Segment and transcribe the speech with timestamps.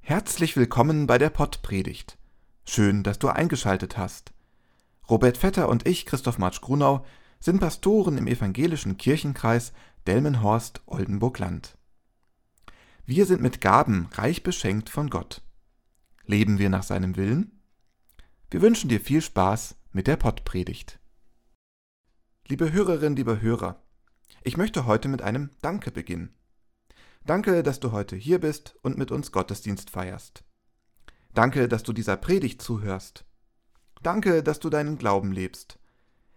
[0.00, 2.16] Herzlich willkommen bei der Pottpredigt.
[2.66, 4.32] Schön, dass du eingeschaltet hast.
[5.10, 7.04] Robert Vetter und ich, Christoph Marsch Grunau,
[7.38, 9.74] sind Pastoren im evangelischen Kirchenkreis
[10.06, 11.76] Delmenhorst Oldenburg-Land.
[13.04, 15.42] Wir sind mit Gaben reich beschenkt von Gott.
[16.24, 17.60] Leben wir nach seinem Willen?
[18.50, 20.98] Wir wünschen dir viel Spaß mit der Pottpredigt.
[22.48, 23.82] Liebe Hörerinnen, liebe Hörer,
[24.42, 26.35] ich möchte heute mit einem Danke beginnen.
[27.26, 30.44] Danke, dass du heute hier bist und mit uns Gottesdienst feierst.
[31.34, 33.24] Danke, dass du dieser Predigt zuhörst.
[34.00, 35.80] Danke, dass du deinen Glauben lebst.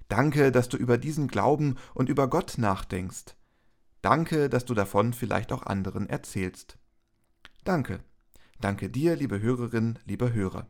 [0.08, 3.36] Danke, dass du über diesen Glauben und über Gott nachdenkst.
[4.02, 6.80] Danke, dass du davon vielleicht auch anderen erzählst.
[7.64, 8.04] Danke.
[8.60, 10.68] Danke dir, liebe Hörerin, lieber Hörer.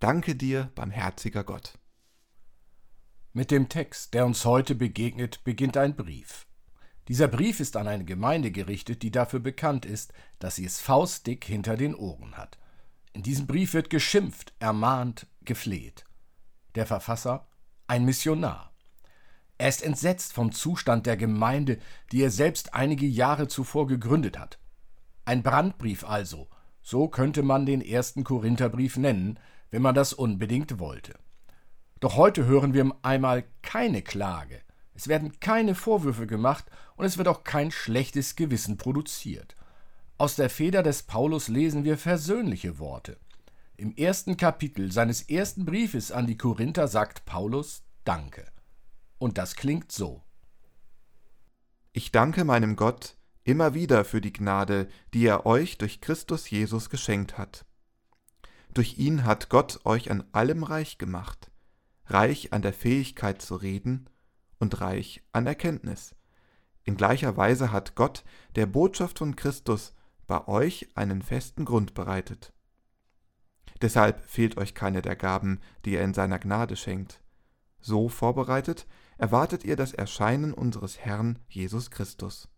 [0.00, 1.78] Danke dir, barmherziger Gott.
[3.32, 6.45] Mit dem Text, der uns heute begegnet, beginnt ein Brief.
[7.08, 11.44] Dieser Brief ist an eine Gemeinde gerichtet, die dafür bekannt ist, dass sie es faustdick
[11.44, 12.58] hinter den Ohren hat.
[13.12, 16.04] In diesem Brief wird geschimpft, ermahnt, gefleht.
[16.74, 17.46] Der Verfasser
[17.86, 18.72] ein Missionar.
[19.58, 21.78] Er ist entsetzt vom Zustand der Gemeinde,
[22.12, 24.58] die er selbst einige Jahre zuvor gegründet hat.
[25.24, 26.48] Ein Brandbrief also,
[26.82, 29.38] so könnte man den ersten Korintherbrief nennen,
[29.70, 31.18] wenn man das unbedingt wollte.
[32.00, 34.60] Doch heute hören wir einmal keine Klage,
[34.96, 36.64] es werden keine Vorwürfe gemacht
[36.96, 39.54] und es wird auch kein schlechtes Gewissen produziert.
[40.16, 43.18] Aus der Feder des Paulus lesen wir versöhnliche Worte.
[43.76, 48.46] Im ersten Kapitel seines ersten Briefes an die Korinther sagt Paulus Danke.
[49.18, 50.22] Und das klingt so.
[51.92, 56.88] Ich danke meinem Gott immer wieder für die Gnade, die er euch durch Christus Jesus
[56.88, 57.66] geschenkt hat.
[58.72, 61.50] Durch ihn hat Gott euch an allem reich gemacht,
[62.06, 64.08] reich an der Fähigkeit zu reden
[64.58, 66.14] und reich an Erkenntnis.
[66.84, 68.24] In gleicher Weise hat Gott
[68.54, 69.94] der Botschaft von Christus
[70.26, 72.52] bei euch einen festen Grund bereitet.
[73.82, 77.20] Deshalb fehlt euch keine der Gaben, die er in seiner Gnade schenkt.
[77.80, 78.86] So vorbereitet
[79.18, 82.48] erwartet ihr das Erscheinen unseres Herrn Jesus Christus.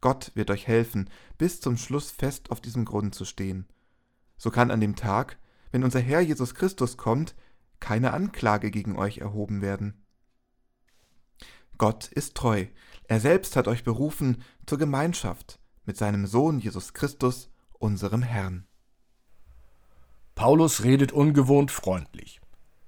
[0.00, 3.66] Gott wird euch helfen, bis zum Schluss fest auf diesem Grund zu stehen.
[4.38, 5.38] So kann an dem Tag,
[5.70, 7.34] wenn unser Herr Jesus Christus kommt,
[7.80, 9.99] keine Anklage gegen euch erhoben werden.
[11.80, 12.66] Gott ist treu.
[13.08, 18.66] Er selbst hat euch berufen zur Gemeinschaft mit seinem Sohn Jesus Christus, unserem Herrn.
[20.34, 22.42] Paulus redet ungewohnt freundlich.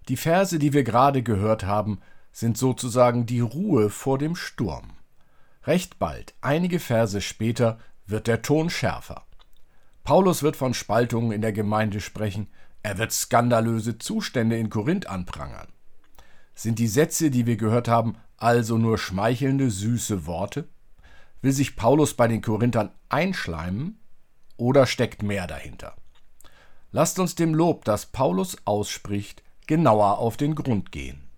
[0.09, 2.01] Die Verse, die wir gerade gehört haben,
[2.33, 4.91] sind sozusagen die Ruhe vor dem Sturm.
[5.65, 9.25] Recht bald, einige Verse später, wird der Ton schärfer.
[10.05, 12.49] Paulus wird von Spaltungen in der Gemeinde sprechen,
[12.83, 15.69] er wird skandalöse Zustände in Korinth anprangern.
[16.63, 20.69] Sind die Sätze, die wir gehört haben, also nur schmeichelnde, süße Worte?
[21.41, 23.99] Will sich Paulus bei den Korinthern einschleimen
[24.57, 25.97] oder steckt mehr dahinter?
[26.93, 31.29] Lasst uns dem Lob, das Paulus ausspricht, genauer auf den Grund gehen.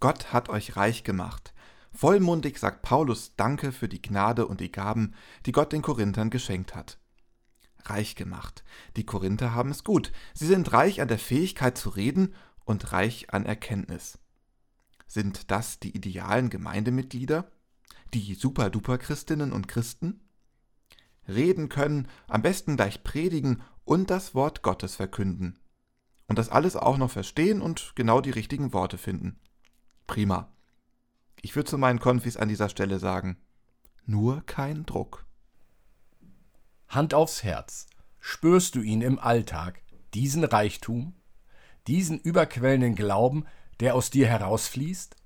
[0.00, 1.52] Gott hat euch reich gemacht.
[1.92, 5.12] Vollmundig sagt Paulus Danke für die Gnade und die Gaben,
[5.44, 6.96] die Gott den Korinthern geschenkt hat.
[7.84, 8.64] Reich gemacht.
[8.96, 10.10] Die Korinther haben es gut.
[10.32, 14.18] Sie sind reich an der Fähigkeit zu reden und reich an Erkenntnis.
[15.06, 17.50] Sind das die idealen Gemeindemitglieder?
[18.14, 20.20] Die Super-Duper-Christinnen und Christen?
[21.28, 25.58] Reden können, am besten gleich predigen und das Wort Gottes verkünden.
[26.26, 29.38] Und das alles auch noch verstehen und genau die richtigen Worte finden.
[30.06, 30.52] Prima.
[31.42, 33.36] Ich würde zu meinen Konfis an dieser Stelle sagen,
[34.06, 35.26] nur kein Druck.
[36.88, 37.86] Hand aufs Herz.
[38.20, 39.82] Spürst du ihn im Alltag,
[40.14, 41.14] diesen Reichtum,
[41.86, 43.44] diesen überquellenden Glauben,
[43.80, 45.16] der aus dir herausfließt?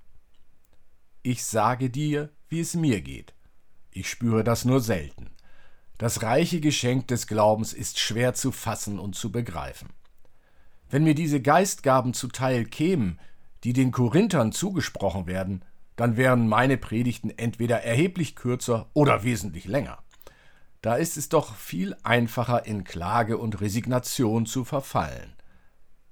[1.22, 3.34] Ich sage dir, wie es mir geht.
[3.90, 5.30] Ich spüre das nur selten.
[5.98, 9.88] Das reiche Geschenk des Glaubens ist schwer zu fassen und zu begreifen.
[10.88, 13.18] Wenn mir diese Geistgaben zuteil kämen,
[13.64, 15.64] die den Korinthern zugesprochen werden,
[15.96, 19.98] dann wären meine Predigten entweder erheblich kürzer oder wesentlich länger.
[20.80, 25.34] Da ist es doch viel einfacher, in Klage und Resignation zu verfallen.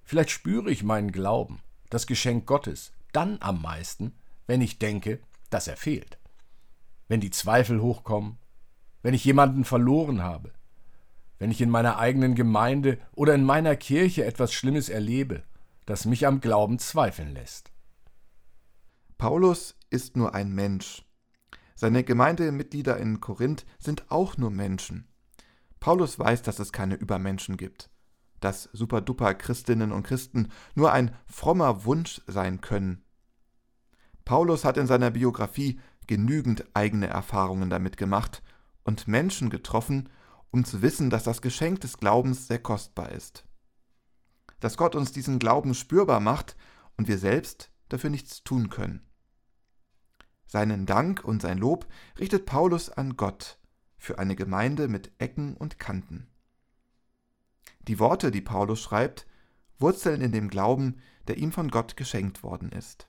[0.06, 1.60] Vielleicht spüre ich meinen Glauben,
[1.90, 4.14] das Geschenk Gottes, dann am meisten,
[4.46, 5.18] wenn ich denke,
[5.50, 6.20] dass er fehlt.
[7.08, 8.38] Wenn die Zweifel hochkommen,
[9.02, 10.52] wenn ich jemanden verloren habe,
[11.40, 15.42] wenn ich in meiner eigenen Gemeinde oder in meiner Kirche etwas Schlimmes erlebe,
[15.86, 17.72] das mich am Glauben zweifeln lässt.
[19.18, 21.04] Paulus ist nur ein Mensch.
[21.74, 25.08] Seine Gemeindemitglieder in Korinth sind auch nur Menschen.
[25.80, 27.90] Paulus weiß, dass es keine Übermenschen gibt
[28.46, 33.02] dass superduper Christinnen und Christen nur ein frommer Wunsch sein können.
[34.24, 38.44] Paulus hat in seiner Biografie genügend eigene Erfahrungen damit gemacht
[38.84, 40.10] und Menschen getroffen,
[40.52, 43.44] um zu wissen, dass das Geschenk des Glaubens sehr kostbar ist.
[44.60, 46.54] Dass Gott uns diesen Glauben spürbar macht
[46.96, 49.02] und wir selbst dafür nichts tun können.
[50.46, 51.88] Seinen Dank und sein Lob
[52.20, 53.58] richtet Paulus an Gott
[53.98, 56.28] für eine Gemeinde mit Ecken und Kanten.
[57.88, 59.26] Die Worte, die Paulus schreibt,
[59.78, 63.06] wurzeln in dem Glauben, der ihm von Gott geschenkt worden ist.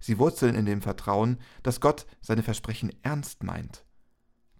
[0.00, 3.84] Sie wurzeln in dem Vertrauen, dass Gott seine Versprechen ernst meint.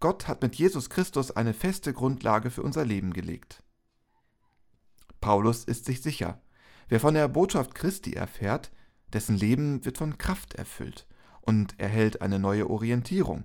[0.00, 3.62] Gott hat mit Jesus Christus eine feste Grundlage für unser Leben gelegt.
[5.20, 6.42] Paulus ist sich sicher,
[6.88, 8.70] wer von der Botschaft Christi erfährt,
[9.12, 11.06] dessen Leben wird von Kraft erfüllt
[11.40, 13.44] und erhält eine neue Orientierung.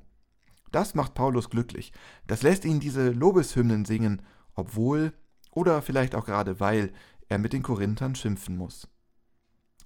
[0.72, 1.94] Das macht Paulus glücklich,
[2.28, 4.22] das lässt ihn diese Lobeshymnen singen,
[4.56, 5.14] obwohl
[5.52, 6.92] oder vielleicht auch gerade weil
[7.28, 8.88] er mit den Korinthern schimpfen muss.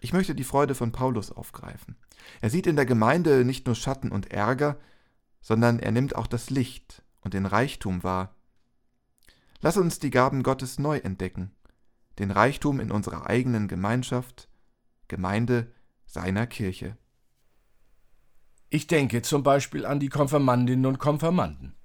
[0.01, 1.95] Ich möchte die Freude von Paulus aufgreifen.
[2.41, 4.77] Er sieht in der Gemeinde nicht nur Schatten und Ärger,
[5.41, 8.35] sondern er nimmt auch das Licht und den Reichtum wahr.
[9.61, 11.51] Lass uns die Gaben Gottes neu entdecken,
[12.19, 14.49] den Reichtum in unserer eigenen Gemeinschaft,
[15.07, 15.71] Gemeinde
[16.05, 16.97] seiner Kirche.
[18.69, 21.75] Ich denke zum Beispiel an die Konfirmandinnen und Konfirmanden.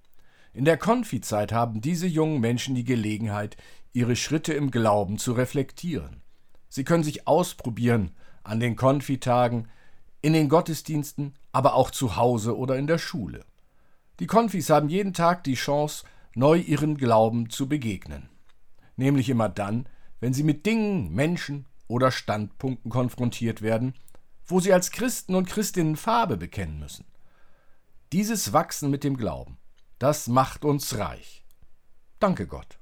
[0.59, 3.57] In der Konfizeit haben diese jungen Menschen die Gelegenheit,
[3.93, 6.21] ihre Schritte im Glauben zu reflektieren.
[6.69, 8.11] Sie können sich ausprobieren
[8.43, 9.69] an den Konfitagen,
[10.21, 13.45] in den Gottesdiensten, aber auch zu Hause oder in der Schule.
[14.19, 18.29] Die Konfis haben jeden Tag die Chance, neu ihren Glauben zu begegnen.
[18.97, 19.89] Nämlich immer dann,
[20.19, 23.95] wenn sie mit Dingen, Menschen oder Standpunkten konfrontiert werden,
[24.45, 27.05] wo sie als Christen und Christinnen Farbe bekennen müssen.
[28.13, 29.57] Dieses Wachsen mit dem Glauben,
[29.99, 31.45] das macht uns reich.
[32.21, 32.79] Danke Gott.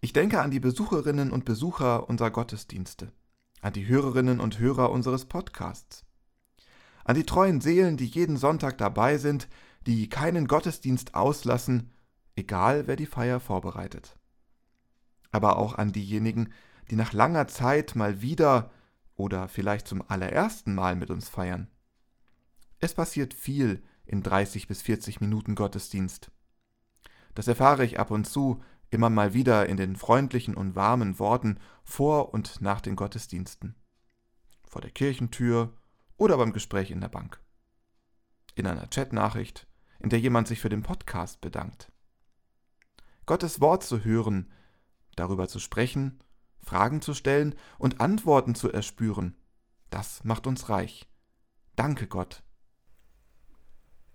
[0.00, 3.12] Ich denke an die Besucherinnen und Besucher unserer Gottesdienste,
[3.60, 6.04] an die Hörerinnen und Hörer unseres Podcasts,
[7.04, 9.48] an die treuen Seelen, die jeden Sonntag dabei sind,
[9.86, 11.92] die keinen Gottesdienst auslassen,
[12.34, 14.16] egal wer die Feier vorbereitet.
[15.30, 16.52] Aber auch an diejenigen,
[16.90, 18.70] die nach langer Zeit mal wieder
[19.14, 21.68] oder vielleicht zum allerersten Mal mit uns feiern.
[22.78, 26.30] Es passiert viel in 30 bis 40 Minuten Gottesdienst.
[27.34, 31.58] Das erfahre ich ab und zu, immer mal wieder in den freundlichen und warmen Worten
[31.84, 33.74] vor und nach den Gottesdiensten.
[34.66, 35.74] Vor der Kirchentür
[36.16, 37.40] oder beim Gespräch in der Bank.
[38.54, 39.66] In einer Chatnachricht,
[40.00, 41.92] in der jemand sich für den Podcast bedankt.
[43.26, 44.50] Gottes Wort zu hören,
[45.16, 46.20] darüber zu sprechen,
[46.62, 49.36] Fragen zu stellen und Antworten zu erspüren,
[49.90, 51.08] das macht uns reich.
[51.74, 52.45] Danke Gott.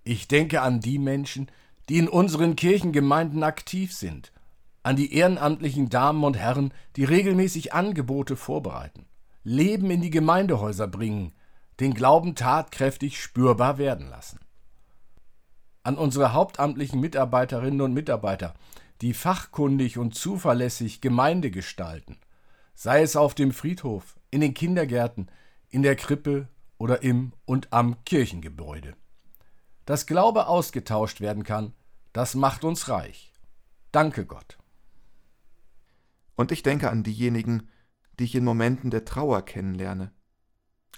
[0.04, 1.50] Ich denke an die Menschen,
[1.90, 4.32] die in unseren Kirchengemeinden aktiv sind
[4.84, 9.06] an die ehrenamtlichen Damen und Herren, die regelmäßig Angebote vorbereiten,
[9.44, 11.34] Leben in die Gemeindehäuser bringen,
[11.80, 14.40] den Glauben tatkräftig spürbar werden lassen.
[15.84, 18.54] An unsere hauptamtlichen Mitarbeiterinnen und Mitarbeiter,
[19.02, 22.18] die fachkundig und zuverlässig Gemeinde gestalten,
[22.76, 25.28] sei es auf dem Friedhof, in den Kindergärten,
[25.70, 26.48] in der Krippe
[26.78, 28.96] oder im und am Kirchengebäude.
[29.92, 31.74] Dass Glaube ausgetauscht werden kann,
[32.14, 33.34] das macht uns reich.
[33.92, 34.58] Danke Gott.
[36.38, 37.68] Und ich denke an diejenigen,
[38.18, 40.14] die ich in Momenten der Trauer kennenlerne,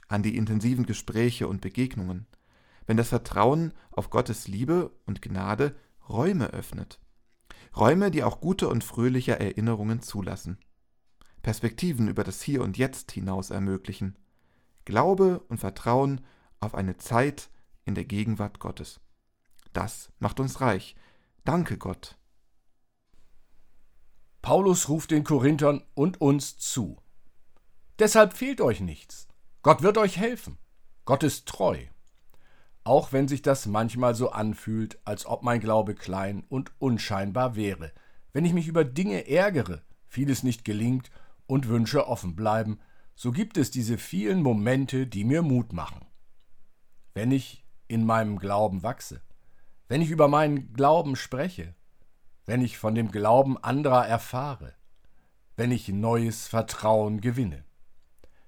[0.10, 2.28] an die intensiven Gespräche und Begegnungen,
[2.86, 5.76] wenn das Vertrauen auf Gottes Liebe und Gnade
[6.08, 7.00] Räume öffnet.
[7.76, 10.60] Räume, die auch gute und fröhliche Erinnerungen zulassen.
[11.42, 14.20] Perspektiven über das Hier und Jetzt hinaus ermöglichen.
[14.86, 16.22] Glaube und Vertrauen
[16.60, 17.50] auf eine Zeit
[17.86, 19.00] in der Gegenwart Gottes.
[19.74, 20.96] Das macht uns reich.
[21.44, 22.18] Danke Gott.
[24.42, 26.98] Paulus ruft den Korinthern und uns zu.
[28.00, 29.28] Deshalb fehlt euch nichts.
[29.62, 30.58] Gott wird euch helfen.
[31.06, 31.78] Gott ist treu.
[32.84, 37.94] Auch wenn sich das manchmal so anfühlt, als ob mein Glaube klein und unscheinbar wäre,
[38.34, 41.10] wenn ich mich über Dinge ärgere, vieles nicht gelingt
[41.46, 42.80] und Wünsche offen bleiben,
[43.16, 46.06] so gibt es diese vielen Momente, die mir Mut machen.
[47.14, 47.63] Wenn ich
[47.94, 49.22] in meinem Glauben wachse,
[49.88, 51.76] wenn ich über meinen Glauben spreche,
[52.48, 54.74] wenn ich von dem Glauben anderer erfahre,
[55.56, 57.64] wenn ich neues Vertrauen gewinne.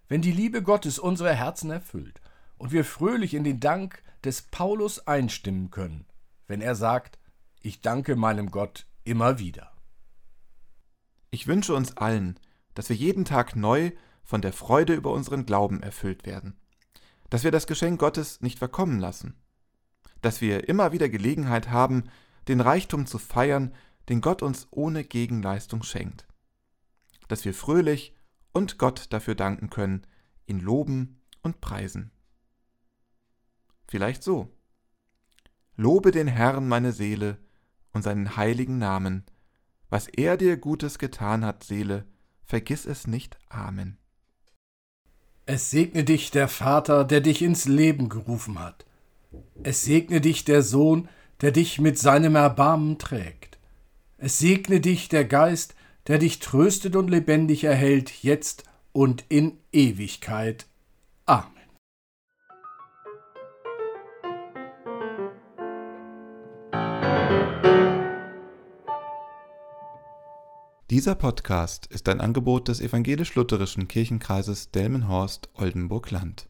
[0.07, 2.21] Wenn die Liebe Gottes unsere Herzen erfüllt
[2.57, 6.05] und wir fröhlich in den Dank des Paulus einstimmen können,
[6.47, 7.19] wenn er sagt,
[7.61, 9.71] ich danke meinem Gott immer wieder.
[11.29, 12.39] Ich wünsche uns allen,
[12.73, 13.91] dass wir jeden Tag neu
[14.23, 16.57] von der Freude über unseren Glauben erfüllt werden,
[17.29, 19.35] dass wir das Geschenk Gottes nicht verkommen lassen,
[20.21, 22.03] dass wir immer wieder Gelegenheit haben,
[22.47, 23.73] den Reichtum zu feiern,
[24.09, 26.27] den Gott uns ohne Gegenleistung schenkt.
[27.27, 28.15] Dass wir fröhlich
[28.53, 30.05] und Gott dafür danken können,
[30.45, 32.11] ihn loben und preisen.
[33.87, 34.51] Vielleicht so.
[35.75, 37.37] Lobe den Herrn meine Seele
[37.91, 39.25] und seinen heiligen Namen.
[39.89, 42.05] Was er dir Gutes getan hat, Seele,
[42.43, 43.37] vergiss es nicht.
[43.49, 43.97] Amen.
[45.47, 48.85] Es segne dich der Vater, der dich ins Leben gerufen hat.
[49.63, 51.07] Es segne dich der Sohn,
[51.41, 53.59] der dich mit seinem Erbarmen trägt.
[54.17, 55.75] Es segne dich der Geist,
[56.07, 60.65] der dich tröstet und lebendig erhält, jetzt und in Ewigkeit.
[61.25, 61.54] Amen.
[70.95, 76.47] Dieser Podcast ist ein Angebot des evangelisch-lutherischen Kirchenkreises Delmenhorst-Oldenburg-Land.